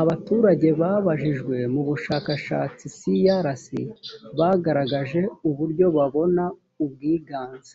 [0.00, 3.66] abaturage babajijwe mu bushakashatsi crc
[4.38, 6.44] bagaragaje uburyo babona
[6.84, 7.74] ubwiganze